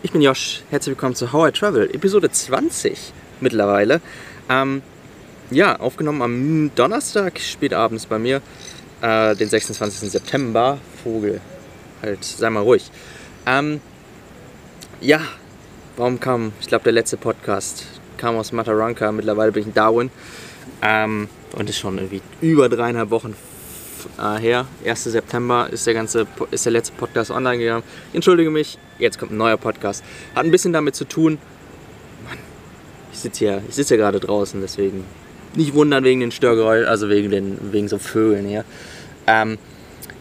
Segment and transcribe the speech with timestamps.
[0.00, 4.00] Ich bin Josh, herzlich willkommen zu How I Travel, Episode 20 mittlerweile.
[4.48, 4.80] Ähm,
[5.50, 8.40] ja, aufgenommen am Donnerstag, spätabends bei mir,
[9.02, 10.08] äh, den 26.
[10.08, 10.78] September.
[11.02, 11.40] Vogel,
[12.00, 12.92] halt, sei mal ruhig.
[13.44, 13.80] Ähm,
[15.00, 15.20] ja,
[15.96, 17.84] warum kam, ich glaube, der letzte Podcast
[18.18, 20.12] kam aus Mataranka, mittlerweile bin ich in Darwin.
[20.80, 23.34] Ähm, und ist schon irgendwie über dreieinhalb Wochen
[24.18, 24.66] äh, her.
[24.84, 25.04] 1.
[25.04, 27.82] September ist der, ganze, ist der letzte Podcast online gegangen.
[28.10, 30.04] Ich entschuldige mich, jetzt kommt ein neuer Podcast.
[30.34, 31.38] Hat ein bisschen damit zu tun,
[32.24, 32.38] Mann,
[33.12, 35.04] ich sitze hier, ich hier gerade draußen, deswegen
[35.54, 38.64] nicht wundern wegen den Störgeräuschen, also wegen, den, wegen so Vögeln hier.
[39.26, 39.58] Ähm,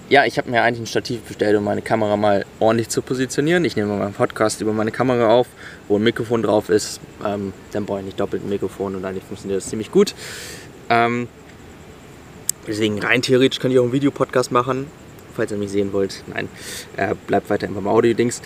[0.10, 3.66] ja, ich habe mir eigentlich ein Stativ bestellt, um meine Kamera mal ordentlich zu positionieren.
[3.66, 5.48] Ich nehme meinen Podcast über meine Kamera auf,
[5.90, 7.02] wo ein Mikrofon drauf ist.
[7.26, 10.16] Ähm, dann brauche ich nicht doppelt ein Mikrofon und eigentlich funktioniert das ziemlich gut.
[10.90, 11.28] Ähm,
[12.68, 14.88] deswegen rein theoretisch könnte ich auch einen Videopodcast machen,
[15.36, 16.24] falls ihr mich sehen wollt.
[16.28, 16.50] Nein,
[16.98, 18.42] äh, bleibt weiterhin beim Audio-Dings.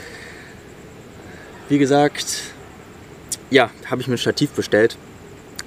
[1.69, 2.41] Wie gesagt,
[3.49, 4.97] ja, habe ich mir ein Stativ bestellt.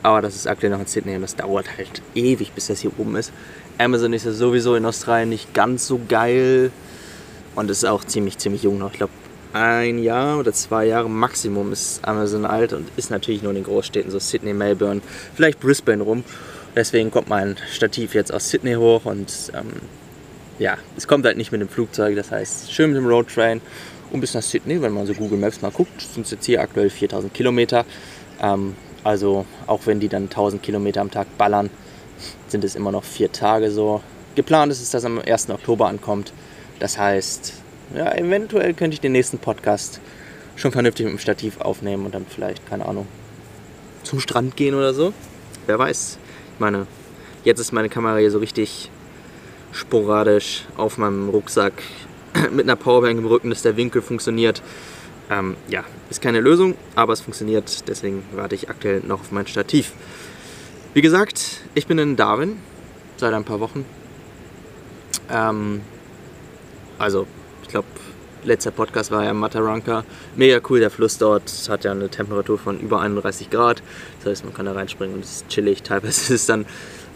[0.02, 2.90] Aber das ist aktuell noch in Sydney und das dauert halt ewig, bis das hier
[2.98, 3.32] oben ist.
[3.78, 6.70] Amazon ist ja sowieso in Australien nicht ganz so geil.
[7.54, 8.90] Und ist auch ziemlich, ziemlich jung noch.
[8.92, 9.12] Ich glaube,
[9.54, 13.64] ein Jahr oder zwei Jahre Maximum ist Amazon alt und ist natürlich nur in den
[13.64, 15.00] Großstädten, so Sydney, Melbourne,
[15.34, 16.24] vielleicht Brisbane rum.
[16.76, 19.72] Deswegen kommt mein Stativ jetzt aus Sydney hoch und ähm,
[20.58, 22.16] ja, es kommt halt nicht mit dem Flugzeug.
[22.16, 23.60] Das heißt, schön mit dem Roadtrain
[24.10, 26.60] und bis nach Sydney, wenn man so Google Maps mal guckt, sind es jetzt hier
[26.60, 27.84] aktuell 4000 Kilometer.
[28.40, 31.70] Ähm, also auch wenn die dann 1000 Kilometer am Tag ballern,
[32.48, 34.02] sind es immer noch vier Tage so.
[34.34, 35.50] Geplant ist es, dass am 1.
[35.50, 36.32] Oktober ankommt.
[36.80, 37.52] Das heißt,
[37.94, 40.00] ja, eventuell könnte ich den nächsten Podcast
[40.56, 43.06] schon vernünftig mit dem Stativ aufnehmen und dann vielleicht, keine Ahnung,
[44.02, 45.12] zum Strand gehen oder so.
[45.66, 46.18] Wer weiß.
[46.58, 46.86] Meine,
[47.44, 48.90] jetzt ist meine Kamera hier so richtig
[49.72, 51.72] sporadisch auf meinem Rucksack
[52.52, 54.62] mit einer Powerbank im Rücken, dass der Winkel funktioniert.
[55.30, 57.88] Ähm, ja, ist keine Lösung, aber es funktioniert.
[57.88, 59.92] Deswegen warte ich aktuell noch auf mein Stativ.
[60.92, 62.56] Wie gesagt, ich bin in Darwin
[63.16, 63.84] seit ein paar Wochen.
[65.30, 65.80] Ähm,
[66.98, 67.26] also,
[67.62, 67.88] ich glaube,
[68.44, 70.04] letzter Podcast war ja Mataranka.
[70.36, 73.82] Mega cool, der Fluss dort hat ja eine Temperatur von über 31 Grad.
[74.18, 75.82] Das heißt, man kann da reinspringen und es ist chillig.
[75.84, 76.66] Teilweise ist es dann,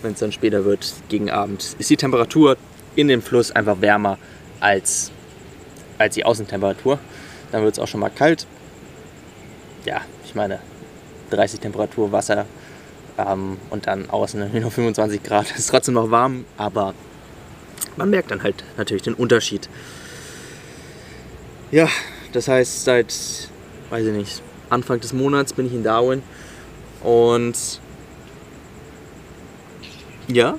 [0.03, 2.56] wenn es dann später wird, gegen Abend, ist die Temperatur
[2.97, 4.19] in dem Fluss einfach wärmer
[4.61, 5.11] als,
[5.99, 6.99] als die Außentemperatur.
[7.53, 8.47] Dann wird es auch schon mal kalt.
[9.84, 10.61] Ja, ich meine,
[11.31, 12.47] 30 Temperatur Wasser
[13.19, 15.50] ähm, und dann außen nur 25 Grad.
[15.56, 16.94] ist trotzdem noch warm, aber
[17.97, 19.69] man merkt dann halt natürlich den Unterschied.
[21.71, 21.89] Ja,
[22.33, 23.15] das heißt, seit,
[23.91, 26.23] weiß ich nicht, Anfang des Monats bin ich in Darwin
[27.03, 27.81] und
[30.29, 30.56] ja,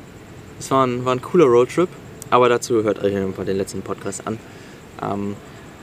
[0.59, 1.89] es war ein, war ein cooler Roadtrip,
[2.29, 4.37] aber dazu hört euch einfach den letzten Podcast an.
[5.01, 5.35] Ähm,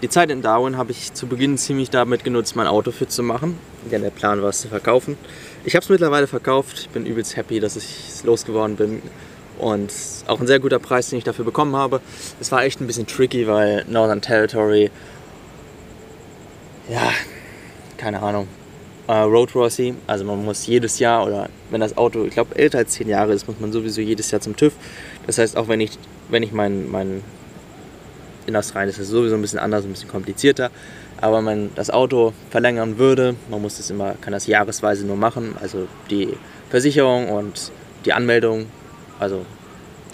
[0.03, 3.23] die Zeit in Darwin habe ich zu Beginn ziemlich damit genutzt, mein Auto fit zu
[3.23, 3.59] machen.
[3.91, 5.17] Denn der Plan war es zu verkaufen.
[5.65, 6.79] Ich habe es mittlerweile verkauft.
[6.81, 9.01] Ich bin übelst happy, dass ich losgeworden bin.
[9.59, 9.91] Und
[10.27, 12.03] auch ein sehr guter Preis, den ich dafür bekommen habe.
[12.41, 14.91] Es war echt ein bisschen tricky, weil Northern Territory,
[16.89, 17.11] ja,
[17.97, 18.49] keine Ahnung,
[19.09, 22.79] äh, Road Rossi, also man muss jedes Jahr oder wenn das Auto, ich glaube, älter
[22.79, 24.73] als 10 Jahre ist, muss man sowieso jedes Jahr zum TÜV.
[25.27, 25.99] Das heißt, auch wenn ich,
[26.29, 27.23] wenn ich mein, mein
[28.47, 30.71] in Australien ist es sowieso ein bisschen anders, ein bisschen komplizierter.
[31.21, 35.17] Aber wenn man das Auto verlängern würde, man muss das immer, kann das jahresweise nur
[35.17, 35.57] machen.
[35.61, 36.29] Also die
[36.71, 37.73] Versicherung und
[38.05, 38.67] die Anmeldung,
[39.19, 39.45] also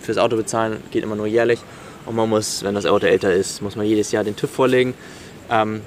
[0.01, 1.61] fürs Auto bezahlen, geht immer nur jährlich.
[2.07, 4.95] Und man muss, wenn das Auto älter ist, muss man jedes Jahr den TÜV vorlegen.
[5.51, 5.83] Ähm,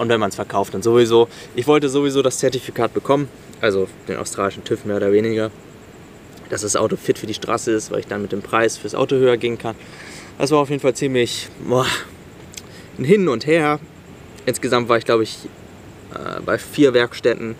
[0.00, 1.28] und wenn man es verkauft, dann sowieso.
[1.54, 3.28] Ich wollte sowieso das Zertifikat bekommen,
[3.60, 5.50] also den australischen TÜV mehr oder weniger,
[6.48, 8.94] dass das Auto fit für die Straße ist, weil ich dann mit dem Preis fürs
[8.94, 9.76] Auto höher gehen kann.
[10.38, 11.84] Das war auf jeden Fall ziemlich boah,
[12.98, 13.78] ein Hin und Her.
[14.46, 15.36] Insgesamt war ich, glaube ich,
[16.14, 17.54] äh, bei vier Werkstätten,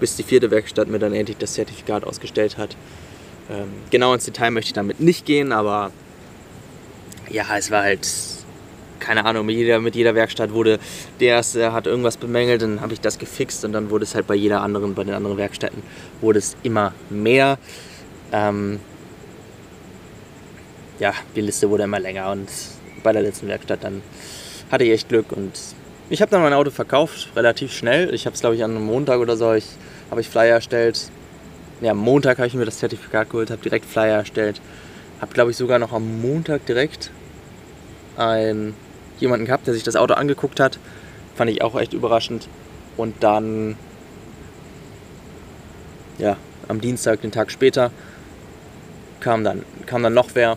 [0.00, 2.78] bis die vierte Werkstatt mir dann endlich das Zertifikat ausgestellt hat.
[3.50, 5.92] Ähm, genau ins Detail möchte ich damit nicht gehen, aber
[7.28, 8.08] ja, es war halt,
[9.00, 10.78] keine Ahnung, mit jeder, mit jeder Werkstatt wurde,
[11.20, 14.26] der erste hat irgendwas bemängelt, dann habe ich das gefixt und dann wurde es halt
[14.26, 15.82] bei jeder anderen, bei den anderen Werkstätten,
[16.20, 17.58] wurde es immer mehr.
[18.32, 18.80] Ähm,
[20.98, 22.48] ja, die Liste wurde immer länger und
[23.02, 24.02] bei der letzten Werkstatt dann
[24.70, 25.52] hatte ich echt Glück und
[26.10, 28.12] ich habe dann mein Auto verkauft, relativ schnell.
[28.12, 29.66] Ich habe es, glaube ich, an einem Montag oder so, ich,
[30.10, 31.10] habe ich Flyer erstellt.
[31.80, 34.60] Ja, am Montag habe ich mir das Zertifikat geholt, habe direkt Flyer erstellt.
[35.20, 37.10] Habe, glaube ich, sogar noch am Montag direkt
[38.16, 38.74] einen,
[39.18, 40.78] jemanden gehabt, der sich das Auto angeguckt hat.
[41.36, 42.48] Fand ich auch echt überraschend.
[42.96, 43.76] Und dann,
[46.18, 46.36] ja,
[46.68, 47.90] am Dienstag, den Tag später,
[49.20, 50.56] kam dann, kam dann noch wer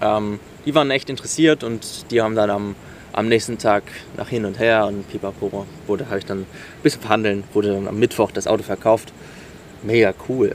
[0.00, 2.74] ähm, die waren echt interessiert und die haben dann am
[3.12, 3.82] am nächsten Tag
[4.16, 6.46] nach hin und her und pipapo wurde, habe ich dann ein
[6.84, 9.12] bisschen verhandeln, wurde dann am Mittwoch das Auto verkauft.
[9.82, 10.54] Mega cool.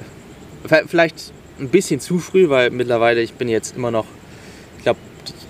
[0.87, 4.05] Vielleicht ein bisschen zu früh, weil mittlerweile ich bin jetzt immer noch,
[4.77, 4.99] ich glaube,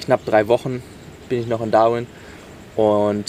[0.04, 0.81] knapp drei Wochen
[1.30, 2.07] bin ich noch in Darwin
[2.75, 3.25] und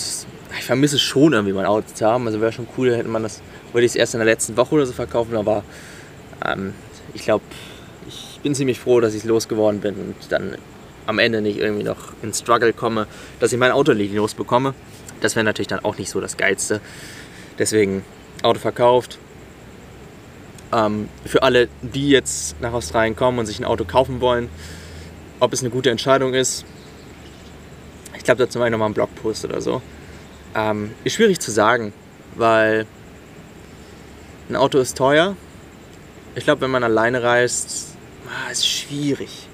[0.59, 2.27] ich vermisse schon irgendwie mein Auto zu haben.
[2.27, 4.75] Also wäre schon cool, hätte man das, würde ich es erst in der letzten Woche
[4.75, 5.63] oder so verkaufen, aber
[6.45, 6.75] ähm,
[7.15, 7.45] ich glaube,
[8.09, 10.57] ich bin ziemlich froh, dass ich losgeworden bin und dann
[11.07, 13.07] am Ende nicht irgendwie noch in Struggle komme,
[13.41, 14.75] dass ich mein Auto nicht losbekomme.
[15.21, 16.81] Das wäre natürlich dann auch nicht so das Geilste.
[17.59, 18.05] Deswegen
[18.43, 19.19] Auto verkauft.
[20.73, 24.49] Ähm, für alle, die jetzt nach Australien kommen und sich ein Auto kaufen wollen,
[25.39, 26.65] ob es eine gute Entscheidung ist,
[28.27, 29.81] glaube, dazu mache ich nochmal einen Blogpost oder so.
[30.55, 31.93] Ähm, ist schwierig zu sagen,
[32.35, 32.87] weil
[34.49, 35.37] ein Auto ist teuer.
[36.35, 37.97] Ich glaube, wenn man alleine reist,
[38.29, 39.49] ah, ist schwierig.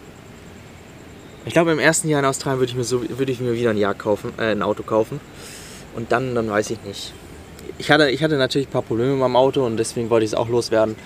[1.45, 3.71] Ich glaube, im ersten Jahr in Australien würde ich mir, so, würde ich mir wieder
[3.71, 5.21] ein, Jahr kaufen, äh, ein Auto kaufen.
[5.95, 7.13] Und dann, dann weiß ich nicht.
[7.79, 10.33] Ich hatte, ich hatte natürlich ein paar Probleme mit meinem Auto und deswegen wollte ich
[10.33, 10.97] es auch loswerden.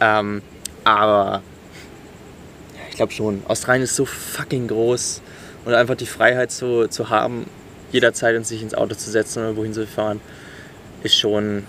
[0.00, 0.42] Ähm,
[0.84, 1.42] aber
[2.90, 5.22] ich glaube schon, Australien ist so fucking groß
[5.66, 7.44] und einfach die Freiheit zu, zu haben,
[7.92, 10.20] jederzeit sich ins Auto zu setzen oder wohin zu fahren,
[11.02, 11.64] ist schon.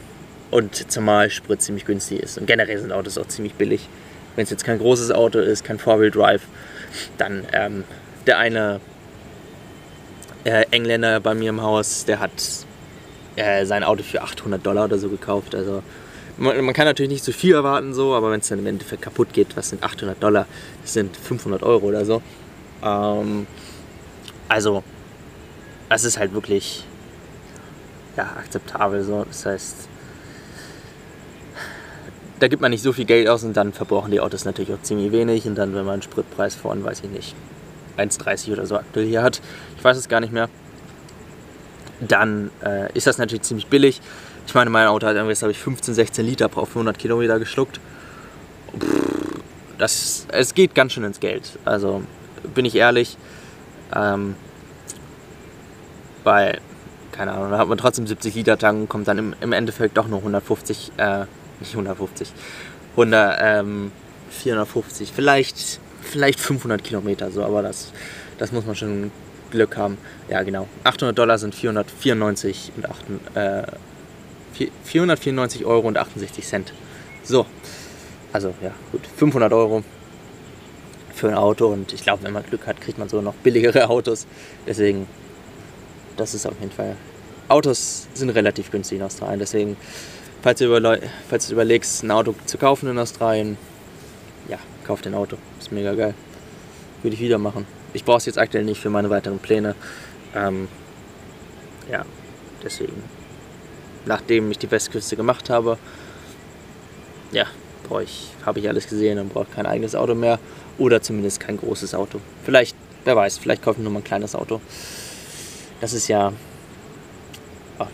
[0.50, 2.38] Und zumal Sprit ziemlich günstig ist.
[2.38, 3.90] Und generell sind Autos auch ziemlich billig.
[4.36, 6.44] Wenn es jetzt kein großes Auto ist, kein Four-Wheel-Drive,
[7.18, 7.84] dann ähm,
[8.28, 8.80] der eine
[10.46, 12.32] äh, Engländer bei mir im Haus, der hat
[13.36, 15.54] äh, sein Auto für 800 Dollar oder so gekauft.
[15.54, 15.84] Also
[16.38, 19.02] man, man kann natürlich nicht zu viel erwarten, so, aber wenn es dann im Endeffekt
[19.02, 20.46] kaputt geht, was sind 800 Dollar?
[20.82, 22.22] Das sind 500 Euro oder so.
[22.84, 23.48] Ähm,
[24.50, 24.84] also
[25.90, 26.86] es ist halt wirklich
[28.16, 29.04] ja, akzeptabel.
[29.04, 29.24] So.
[29.26, 29.90] Das heißt,
[32.40, 34.82] da gibt man nicht so viel Geld aus und dann verbrauchen die Autos natürlich auch
[34.82, 35.48] ziemlich wenig.
[35.48, 37.36] Und dann, wenn man einen Spritpreis von, weiß ich nicht,
[37.98, 39.42] 1,30 oder so aktuell hier hat,
[39.78, 40.50] ich weiß es gar nicht mehr,
[42.00, 44.02] dann äh, ist das natürlich ziemlich billig.
[44.46, 47.80] Ich meine, mein Auto hat irgendwie, habe ich 15, 16 Liter auf 100 Kilometer geschluckt.
[49.78, 51.58] Das, es geht ganz schön ins Geld.
[51.66, 52.04] Also
[52.54, 53.18] bin ich ehrlich.
[53.96, 54.36] Ähm,
[56.24, 56.60] weil,
[57.12, 59.98] keine Ahnung, da hat man trotzdem 70 Liter Tank und kommt dann im, im Endeffekt
[59.98, 61.26] doch nur 150, äh,
[61.60, 62.32] nicht 150,
[62.92, 63.92] 100, ähm,
[64.30, 67.92] 450, vielleicht, vielleicht 500 Kilometer so, aber das,
[68.38, 69.12] das muss man schon
[69.52, 69.98] Glück haben.
[70.30, 70.68] Ja, genau.
[70.84, 73.06] 800 Dollar sind 494 und 8,
[73.36, 76.74] äh, 494 Euro und 68 Cent.
[77.24, 77.46] So,
[78.34, 79.84] also ja, gut, 500 Euro
[81.18, 83.90] für ein Auto und ich glaube, wenn man Glück hat, kriegt man so noch billigere
[83.90, 84.28] Autos.
[84.66, 85.08] Deswegen
[86.18, 86.98] das ist auf jeden Fall.
[87.48, 89.78] Autos sind relativ günstig in Australien, deswegen,
[90.42, 91.00] falls du,
[91.30, 93.58] falls du überlegst, ein Auto zu kaufen in Australien,
[94.50, 95.38] ja, kauf ein Auto.
[95.60, 96.14] Ist mega geil.
[97.04, 97.66] Würde ich wieder machen.
[97.94, 99.76] Ich brauche es jetzt aktuell nicht für meine weiteren Pläne.
[100.36, 100.68] Ähm,
[101.90, 102.04] ja,
[102.64, 103.04] deswegen.
[104.06, 105.78] Nachdem ich die Westküste gemacht habe,
[107.32, 107.46] ja,
[107.88, 110.40] brauche ich, habe ich alles gesehen und brauche kein eigenes Auto mehr.
[110.78, 112.20] Oder zumindest kein großes Auto.
[112.44, 114.62] Vielleicht, wer weiß, vielleicht kaufe ich nur mal ein kleines Auto.
[115.82, 116.34] Das ist ja.
[117.80, 117.86] Oh,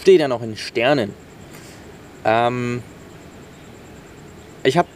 [0.00, 1.14] steht ja noch in Sternen.
[2.24, 2.82] Ähm,
[4.62, 4.88] ich habe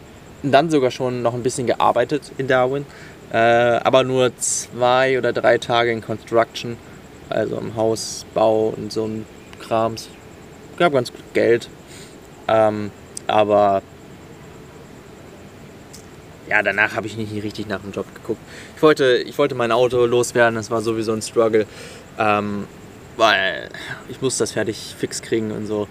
[0.42, 2.84] dann sogar schon noch ein bisschen gearbeitet in Darwin,
[3.32, 6.76] äh, aber nur zwei oder drei Tage in Construction,
[7.28, 9.24] also im Hausbau und so ein
[9.60, 10.08] Krams.
[10.76, 11.68] Gab ganz gut Geld,
[12.48, 12.90] ähm,
[13.26, 13.82] aber
[16.48, 18.40] ja, danach habe ich nicht richtig nach dem Job geguckt.
[18.76, 21.66] Ich wollte, ich wollte mein Auto loswerden, das war sowieso ein Struggle.
[22.18, 22.66] Ähm,
[23.16, 23.68] weil
[24.08, 25.88] ich muss das fertig fix kriegen und so.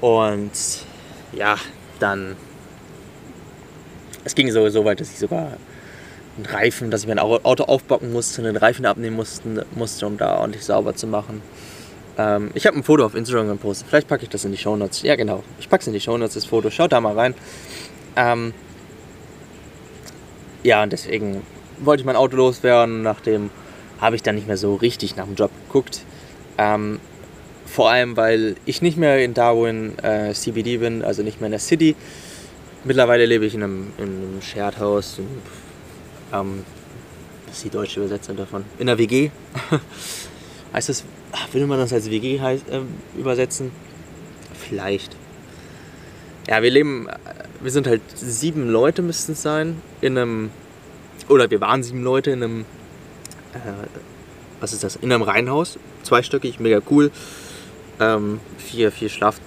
[0.00, 0.52] Und
[1.32, 1.56] ja,
[1.98, 2.36] dann.
[4.24, 5.58] Es ging so, so weit, dass ich sogar
[6.36, 10.38] einen Reifen, dass ich mein Auto aufbocken musste, einen Reifen abnehmen musste, musste um da
[10.38, 11.42] ordentlich sauber zu machen.
[12.16, 13.88] Ähm, ich habe ein Foto auf Instagram gepostet.
[13.88, 15.02] Vielleicht packe ich das in die Show Notes.
[15.02, 15.44] Ja, genau.
[15.58, 16.70] Ich packe es in die Show Notes, das Foto.
[16.70, 17.34] Schaut da mal rein.
[18.16, 18.54] Ähm,
[20.64, 21.42] ja, und deswegen
[21.78, 23.50] wollte ich mein Auto loswerden, nachdem
[24.00, 26.00] habe ich dann nicht mehr so richtig nach dem Job geguckt.
[26.58, 26.98] Ähm,
[27.66, 31.52] vor allem, weil ich nicht mehr in Darwin äh, CBD bin, also nicht mehr in
[31.52, 31.94] der City.
[32.84, 35.18] Mittlerweile lebe ich in einem, in einem Shared House.
[35.18, 35.26] In,
[36.32, 36.64] ähm,
[37.46, 38.64] was ist die deutsche Übersetzung davon?
[38.78, 39.30] In einer WG.
[40.72, 41.04] heißt das,
[41.52, 42.80] würde man das als WG heiß, äh,
[43.18, 43.70] übersetzen?
[44.54, 45.16] Vielleicht.
[46.48, 47.08] Ja, wir leben,
[47.60, 50.50] wir sind halt sieben Leute müssten es sein, in einem,
[51.28, 52.60] oder wir waren sieben Leute in einem
[53.54, 53.58] äh,
[54.60, 54.96] was ist das?
[54.96, 57.10] In einem Reihenhaus, zweistöckig, mega cool.
[58.00, 59.40] Ähm, vier, vier, Schlaf,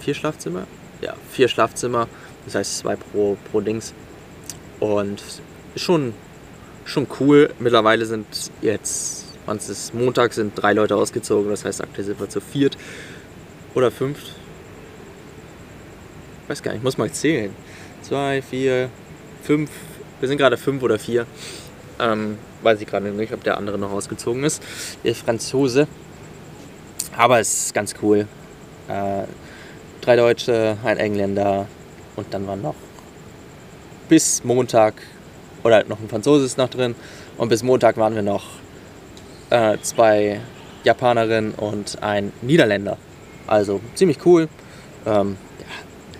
[0.00, 0.66] vier Schlafzimmer?
[1.00, 2.08] Ja, vier Schlafzimmer,
[2.44, 3.94] das heißt zwei pro, pro Dings.
[4.80, 5.22] Und
[5.76, 6.14] schon,
[6.84, 7.50] schon cool.
[7.58, 8.26] Mittlerweile sind
[8.60, 12.76] jetzt es ist Montag, sind drei Leute ausgezogen, das heißt, aktuell sind wir zu viert
[13.74, 14.34] oder fünft.
[16.48, 17.54] Weiß gar nicht, ich muss mal zählen.
[18.02, 18.90] Zwei, vier,
[19.44, 19.70] fünf.
[20.20, 21.26] Wir sind gerade fünf oder vier.
[21.98, 24.62] Ähm, weiß ich gerade nicht, ob der andere noch ausgezogen ist.
[25.04, 25.86] Der Franzose.
[27.16, 28.26] Aber es ist ganz cool.
[28.88, 29.24] Äh,
[30.00, 31.66] drei Deutsche, ein Engländer
[32.16, 32.74] und dann waren noch
[34.08, 34.94] bis Montag
[35.64, 36.94] oder noch ein Franzose ist noch drin
[37.36, 38.44] und bis Montag waren wir noch
[39.50, 40.40] äh, zwei
[40.84, 42.98] Japanerinnen und ein Niederländer.
[43.46, 44.48] Also ziemlich cool.
[45.04, 45.66] Ähm, ja,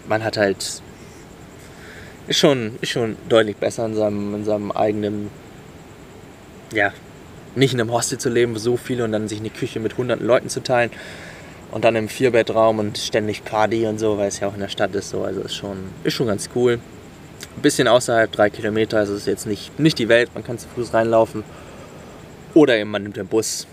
[0.09, 0.83] man hat halt
[2.27, 5.31] ist schon, ist schon deutlich besser in seinem, in seinem eigenen,
[6.73, 6.93] ja,
[7.55, 10.27] nicht in einem Hostel zu leben, so viele und dann sich eine Küche mit hunderten
[10.27, 10.91] Leuten zu teilen
[11.71, 14.69] und dann im Vierbettraum und ständig Party und so, weil es ja auch in der
[14.69, 15.23] Stadt ist so.
[15.25, 16.81] Also ist schon, ist schon ganz cool.
[17.57, 20.69] Ein bisschen außerhalb, drei Kilometer, also ist jetzt nicht, nicht die Welt, man kann zu
[20.69, 21.45] Fuß reinlaufen.
[22.55, 23.67] Oder eben man nimmt den Bus.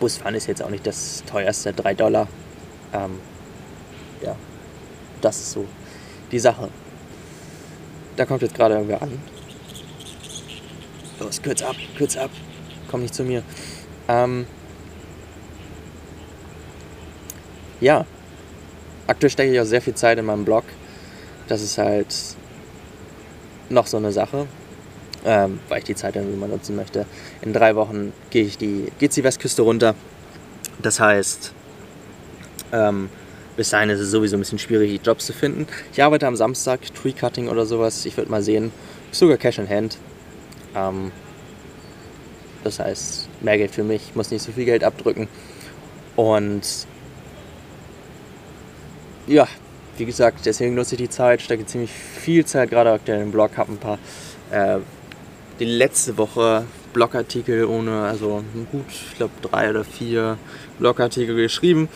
[0.00, 2.28] Busfahren ist jetzt auch nicht das teuerste, 3 Dollar.
[2.92, 3.18] Ähm,
[4.22, 4.36] ja,
[5.22, 5.64] das ist so
[6.30, 6.68] die Sache.
[8.16, 9.20] Da kommt jetzt gerade irgendwer an.
[11.20, 12.30] Los, kürz ab, kürz ab.
[12.90, 13.42] Komm nicht zu mir.
[14.08, 14.46] Ähm,
[17.80, 18.06] ja,
[19.06, 20.64] aktuell stecke ich auch sehr viel Zeit in meinem Blog.
[21.48, 22.14] Das ist halt
[23.68, 24.46] noch so eine Sache
[25.26, 27.04] ähm, weil ich die Zeit irgendwie mal nutzen möchte.
[27.42, 29.94] In drei Wochen gehe ich die, geht's die Westküste runter.
[30.80, 31.52] Das heißt,
[32.72, 33.10] ähm,
[33.56, 35.66] bis dahin ist es sowieso ein bisschen schwierig, Jobs zu finden.
[35.92, 38.04] Ich arbeite am Samstag, Tree Cutting oder sowas.
[38.04, 38.70] Ich würde mal sehen.
[39.12, 39.98] Sogar Cash in Hand.
[40.74, 41.10] Ähm,
[42.64, 45.28] das heißt, mehr Geld für mich, ich muss nicht so viel Geld abdrücken.
[46.16, 46.86] Und
[49.26, 49.48] ja,
[49.96, 53.56] wie gesagt, deswegen nutze ich die Zeit, stecke ziemlich viel Zeit gerade aktuell im Blog,
[53.56, 53.98] habe ein paar
[54.50, 54.78] äh,
[55.58, 60.38] die letzte Woche Blogartikel ohne, also gut, ich glaube drei oder vier
[60.78, 61.88] Blogartikel geschrieben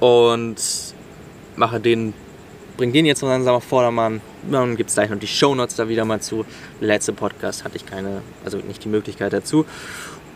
[0.00, 0.56] und
[1.56, 2.14] mache den,
[2.76, 4.20] bringe den jetzt langsam auf Vordermann.
[4.50, 6.44] Dann gibt es gleich noch die Shownotes da wieder mal zu.
[6.80, 9.66] Letzte Podcast hatte ich keine, also nicht die Möglichkeit dazu.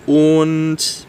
[0.07, 1.07] Und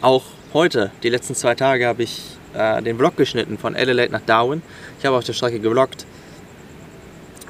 [0.00, 2.22] auch heute, die letzten zwei Tage, habe ich
[2.54, 4.62] äh, den Vlog geschnitten von Adelaide nach Darwin.
[4.98, 6.06] Ich habe auf der Strecke geblockt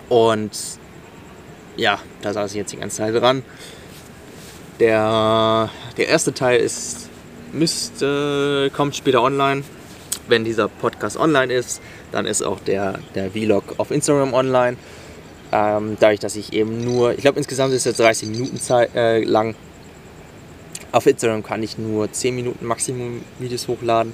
[0.09, 0.51] und
[1.77, 3.43] ja, da saß ich jetzt die ganze Zeit dran.
[4.81, 7.09] Der, der erste Teil ist,
[7.53, 9.63] müsste, kommt später online.
[10.29, 11.81] Wenn dieser Podcast online ist,
[12.13, 14.77] dann ist auch der, der Vlog auf Instagram online.
[15.53, 19.23] Ähm, dadurch, dass ich eben nur, ich glaube insgesamt ist es 30 Minuten Zeit, äh,
[19.23, 19.55] lang.
[20.93, 24.13] Auf Instagram kann ich nur 10 Minuten Maximum Videos hochladen.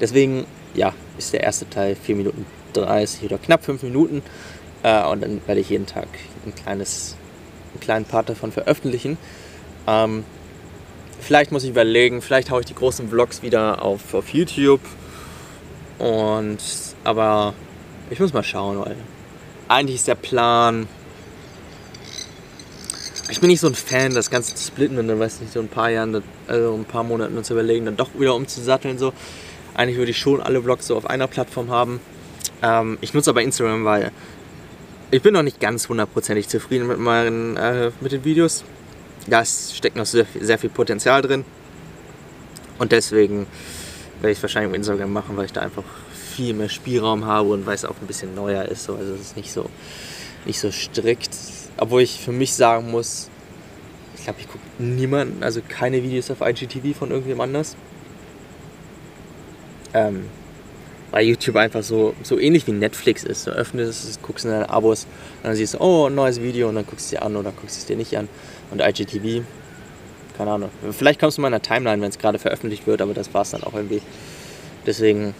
[0.00, 0.44] Deswegen,
[0.74, 4.22] ja, ist der erste Teil 4 Minuten 30 oder knapp 5 Minuten.
[4.82, 6.08] Äh, und dann werde ich jeden Tag
[6.44, 7.16] ein kleines,
[7.72, 9.18] einen kleinen Part davon veröffentlichen.
[9.86, 10.24] Ähm,
[11.20, 14.80] vielleicht muss ich überlegen, vielleicht haue ich die großen Vlogs wieder auf, auf YouTube.
[16.02, 16.58] Und
[17.04, 17.54] aber
[18.10, 18.96] ich muss mal schauen, weil
[19.68, 20.88] eigentlich ist der Plan.
[23.30, 25.60] Ich bin nicht so ein Fan, das Ganze zu splitten und dann weiß nicht, so
[25.60, 28.98] ein paar Jahren, also ein paar Monaten zu überlegen, dann doch wieder umzusatteln.
[28.98, 29.12] So.
[29.74, 32.00] Eigentlich würde ich schon alle Vlogs so auf einer Plattform haben.
[32.62, 34.10] Ähm, ich nutze aber Instagram, weil
[35.12, 38.64] ich bin noch nicht ganz hundertprozentig zufrieden mit, meinen, äh, mit den Videos.
[39.28, 41.44] Da steckt noch sehr, sehr viel Potenzial drin.
[42.78, 43.46] Und deswegen
[44.22, 45.84] werde ich wahrscheinlich auf Instagram machen, weil ich da einfach
[46.34, 48.88] viel mehr Spielraum habe und weil es auch ein bisschen neuer ist.
[48.88, 49.68] Also es ist nicht so,
[50.44, 51.30] nicht so strikt.
[51.76, 53.28] Obwohl ich für mich sagen muss,
[54.16, 57.76] ich glaube, ich gucke niemanden, also keine Videos auf IGTV von irgendjemand anders.
[59.94, 60.26] Ähm,
[61.10, 63.46] weil YouTube einfach so, so ähnlich wie Netflix ist.
[63.46, 65.04] Du öffnest es, guckst in deine Abos
[65.42, 67.36] und dann siehst du, oh, ein neues Video und dann guckst du es dir an
[67.36, 68.28] oder guckst es dir nicht an.
[68.70, 69.44] Und IGTV,
[70.36, 70.70] keine Ahnung.
[70.90, 73.42] Vielleicht kommst du mal in der Timeline, wenn es gerade veröffentlicht wird, aber das war
[73.42, 74.02] es dann auch irgendwie.
[74.86, 75.34] Deswegen,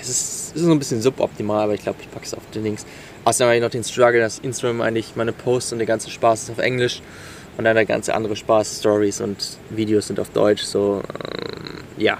[0.00, 2.42] es ist, es ist so ein bisschen suboptimal, aber ich glaube, ich packe es auf
[2.54, 2.84] den Links.
[3.24, 6.44] Außerdem habe ich noch den Struggle, dass Instagram eigentlich meine Posts und der ganze Spaß
[6.44, 7.02] ist auf Englisch
[7.56, 10.62] und dann der ganze andere Spaß, Stories und Videos sind auf Deutsch.
[10.62, 12.18] So, ähm, ja,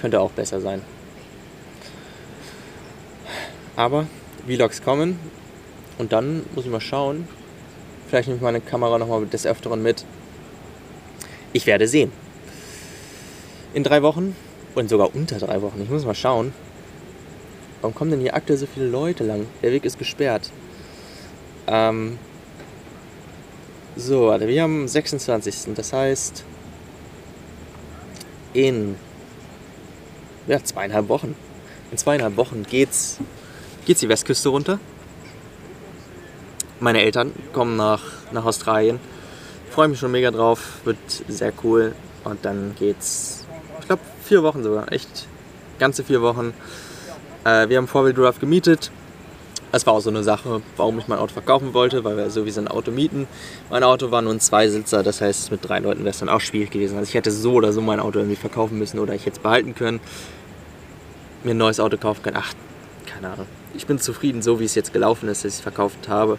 [0.00, 0.82] könnte auch besser sein.
[3.74, 4.06] Aber
[4.46, 5.18] Vlogs kommen
[5.98, 7.28] und dann muss ich mal schauen.
[8.08, 10.04] Vielleicht nehme ich meine Kamera nochmal des Öfteren mit.
[11.56, 12.12] Ich werde sehen.
[13.72, 14.36] In drei Wochen
[14.74, 15.80] und sogar unter drei Wochen.
[15.80, 16.52] Ich muss mal schauen.
[17.80, 19.46] Warum kommen denn hier aktuell so viele Leute lang?
[19.62, 20.50] Der Weg ist gesperrt.
[21.66, 22.18] Ähm
[23.96, 25.74] so, warte, wir haben 26.
[25.74, 26.44] Das heißt,
[28.52, 28.96] in
[30.48, 31.34] ja, zweieinhalb Wochen.
[31.90, 33.16] In zweieinhalb Wochen geht's
[33.86, 34.78] geht's die Westküste runter.
[36.80, 39.00] Meine Eltern kommen nach, nach Australien
[39.76, 40.96] freue mich schon mega drauf, wird
[41.28, 41.94] sehr cool.
[42.24, 43.46] Und dann geht's,
[43.78, 45.28] ich glaube, vier Wochen sogar, echt
[45.78, 46.54] ganze vier Wochen.
[47.44, 48.90] Äh, wir haben Four-Wheel gemietet.
[49.72, 52.62] Das war auch so eine Sache, warum ich mein Auto verkaufen wollte, weil wir sowieso
[52.62, 53.28] ein Auto mieten.
[53.68, 56.40] Mein Auto war nur ein Zweisitzer, das heißt, mit drei Leuten wäre es dann auch
[56.40, 56.96] schwierig gewesen.
[56.96, 59.42] Also ich hätte so oder so mein Auto irgendwie verkaufen müssen oder ich hätte es
[59.42, 60.00] behalten können,
[61.44, 62.38] mir ein neues Auto kaufen können.
[62.40, 62.54] Ach,
[63.04, 63.46] keine Ahnung.
[63.74, 66.38] Ich bin zufrieden, so wie es jetzt gelaufen ist, dass ich es verkauft habe.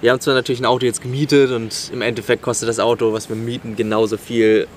[0.00, 3.28] Wir haben zwar natürlich ein Auto jetzt gemietet und im Endeffekt kostet das Auto, was
[3.28, 4.68] wir mieten, genauso viel,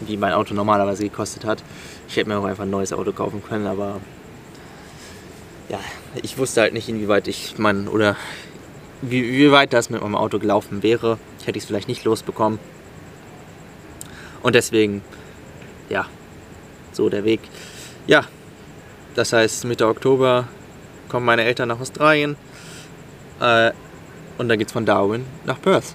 [0.00, 1.62] wie mein Auto normalerweise gekostet hat.
[2.08, 4.00] Ich hätte mir auch einfach ein neues Auto kaufen können, aber
[5.68, 5.78] ja,
[6.20, 8.16] ich wusste halt nicht, inwieweit ich mein, oder
[9.02, 11.18] wie, wie weit das mit meinem Auto gelaufen wäre.
[11.38, 12.58] Ich hätte es vielleicht nicht losbekommen.
[14.42, 15.02] Und deswegen,
[15.88, 16.06] ja,
[16.90, 17.40] so der Weg.
[18.08, 18.24] Ja,
[19.14, 20.48] das heißt, Mitte Oktober
[21.08, 22.36] kommen meine Eltern nach Australien.
[23.40, 23.70] Äh,
[24.40, 25.94] und dann geht's von Darwin nach Perth.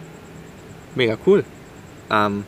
[0.94, 1.44] Mega cool.
[2.12, 2.44] Ähm,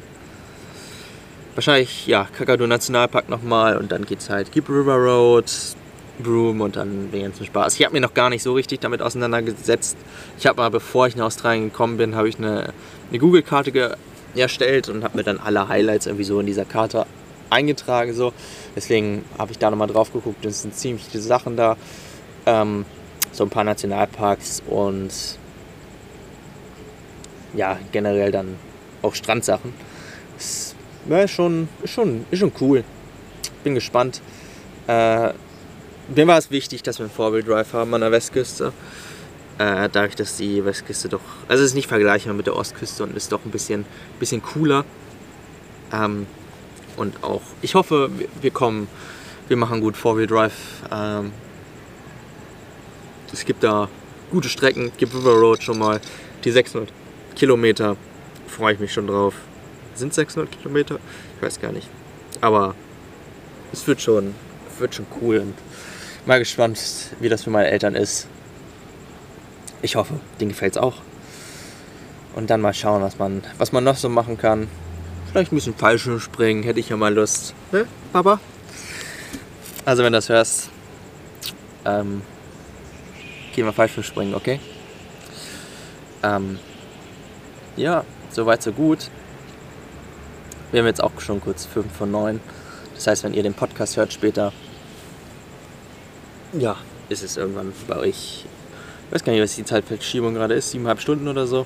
[1.55, 5.51] wahrscheinlich, ja, Kakadu Nationalpark nochmal und dann geht's halt Keep River Road,
[6.19, 7.79] Broom und dann den ganzen Spaß.
[7.79, 9.97] Ich habe mir noch gar nicht so richtig damit auseinandergesetzt.
[10.37, 12.73] Ich habe mal, bevor ich nach Australien gekommen bin, habe ich eine,
[13.09, 13.97] eine Google-Karte
[14.35, 17.07] erstellt und habe mir dann alle Highlights irgendwie so in dieser Karte
[17.49, 18.13] eingetragen.
[18.13, 18.33] So.
[18.75, 20.45] Deswegen habe ich da nochmal drauf geguckt.
[20.45, 21.75] Es sind ziemlich viele Sachen da.
[22.45, 22.85] Ähm,
[23.31, 25.11] so ein paar Nationalparks und
[27.57, 28.55] ja, generell dann
[29.01, 29.73] auch Strandsachen.
[30.37, 30.75] Das
[31.09, 32.83] ja, schon, ist, schon, ist schon cool.
[33.63, 34.21] Bin gespannt.
[34.87, 35.33] Äh,
[36.15, 38.71] mir war es wichtig, dass wir einen Four-Wheel Drive haben an der Westküste.
[39.57, 43.17] Äh, dadurch, dass die Westküste doch, also es ist nicht vergleichbar mit der Ostküste und
[43.17, 43.85] ist doch ein bisschen,
[44.19, 44.85] bisschen cooler.
[45.91, 46.27] Ähm,
[46.95, 48.11] und auch, ich hoffe,
[48.41, 48.87] wir kommen,
[49.47, 50.53] wir machen gut Four-Wheel Drive.
[50.91, 51.31] Ähm,
[53.33, 53.89] es gibt da
[54.29, 55.99] gute Strecken, gibt River Road schon mal,
[56.43, 56.91] die 600
[57.37, 57.95] Kilometer.
[58.47, 59.35] Freue ich mich schon drauf.
[59.93, 60.99] Sind 600 Kilometer?
[61.35, 61.87] Ich weiß gar nicht.
[62.41, 62.75] Aber
[63.71, 64.33] es wird schon,
[64.79, 65.53] wird schon cool und
[66.25, 66.79] mal gespannt,
[67.19, 68.27] wie das für meine Eltern ist.
[69.81, 70.95] Ich hoffe, denen gefällt es auch.
[72.35, 74.67] Und dann mal schauen, was man, was man noch so machen kann.
[75.31, 77.53] Vielleicht ein bisschen Fallschirm springen, hätte ich ja mal Lust.
[77.71, 78.39] Ne, Papa?
[79.85, 80.69] Also wenn du das hörst,
[81.85, 82.21] ähm,
[83.53, 84.59] gehen wir Fallschirm springen, okay?
[86.23, 86.59] Ähm,
[87.77, 89.09] ja, soweit so gut.
[90.71, 92.41] Wir haben jetzt auch schon kurz 5 von 9.
[92.95, 94.51] Das heißt, wenn ihr den Podcast hört später,
[96.53, 96.75] ja,
[97.09, 98.45] ist es irgendwann bei euch.
[99.07, 101.65] Ich weiß gar nicht, was die Zeitverschiebung gerade ist, siebeneinhalb Stunden oder so.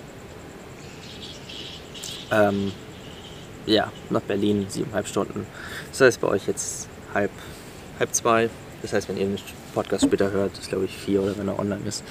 [2.32, 2.72] Ähm,
[3.66, 5.48] ja, nach Berlin siebeneinhalb Stunden.
[5.90, 7.32] Das heißt bei euch jetzt halb,
[8.00, 8.50] halb zwei.
[8.82, 9.40] Das heißt, wenn ihr den
[9.74, 12.04] Podcast später hört, ist glaube ich vier oder wenn er online ist.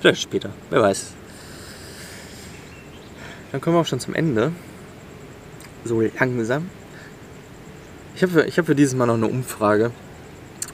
[0.00, 1.12] Vielleicht später, wer weiß.
[3.56, 4.52] Dann kommen wir auch schon zum Ende.
[5.86, 6.68] So langsam.
[8.14, 9.92] Ich habe für, hab für dieses Mal noch eine Umfrage.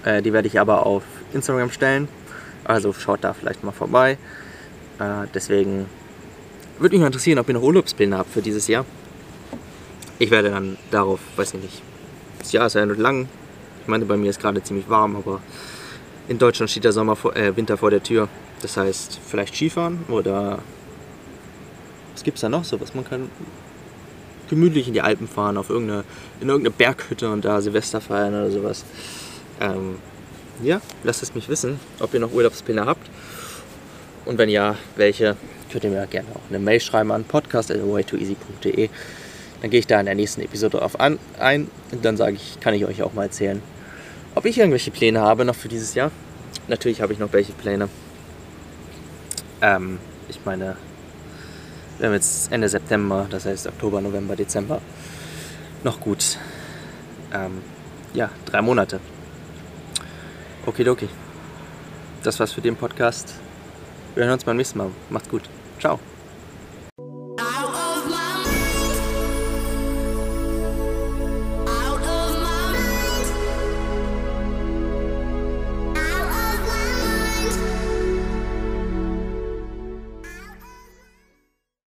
[0.05, 2.09] Äh, die werde ich aber auf Instagram stellen.
[2.65, 4.19] Also schaut da vielleicht mal vorbei.
[4.99, 5.87] Äh, deswegen
[6.81, 8.85] würde mich mal interessieren, ob ihr noch Urlaubspläne habt für dieses Jahr.
[10.19, 11.83] Ich werde dann darauf, weiß ich nicht.
[12.41, 13.29] Das Jahr ist ja noch lang.
[13.83, 15.41] Ich meine, bei mir ist gerade ziemlich warm, aber
[16.27, 18.27] in Deutschland steht der Sommer vor, äh, Winter vor der Tür.
[18.61, 20.59] Das heißt, vielleicht Skifahren oder
[22.15, 22.81] was es da noch so?
[22.81, 23.31] Was man kann
[24.53, 26.05] gemütlich in die Alpen fahren, auf irgendeine,
[26.41, 28.85] in irgendeine Berghütte und da Silvester feiern oder sowas.
[29.61, 29.97] Ähm,
[30.63, 33.09] ja, lasst es mich wissen, ob ihr noch Urlaubspläne habt.
[34.27, 35.37] Und wenn ja, welche,
[35.71, 38.91] könnt ihr mir gerne auch eine Mail schreiben an podcast.way2easy.de.
[39.63, 42.61] Dann gehe ich da in der nächsten Episode darauf an, ein und dann sage ich,
[42.61, 43.63] kann ich euch auch mal erzählen,
[44.35, 46.11] ob ich irgendwelche Pläne habe noch für dieses Jahr.
[46.69, 47.89] Natürlich habe ich noch welche Pläne.
[49.63, 49.99] Ähm,
[50.29, 50.77] ich meine,
[52.03, 54.81] wir haben jetzt Ende September, das heißt Oktober, November, Dezember.
[55.85, 56.37] Noch gut.
[57.33, 57.63] Ähm,
[58.13, 58.99] ja, drei Monate.
[60.67, 61.09] Okidoki.
[62.25, 63.35] Das war's für den Podcast.
[64.17, 64.91] Wir hören uns beim nächsten Mal.
[65.11, 65.43] Macht's gut.
[65.79, 66.01] Ciao.